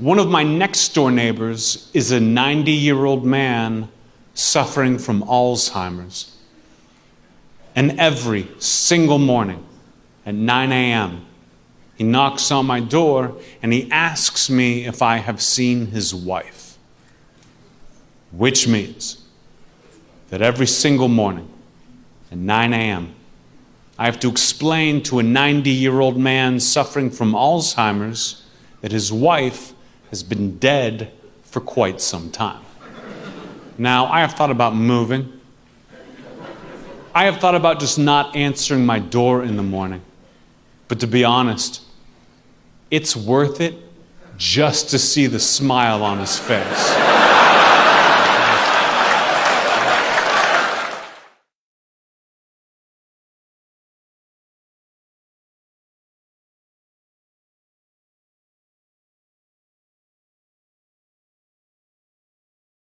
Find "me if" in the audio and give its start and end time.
14.48-15.02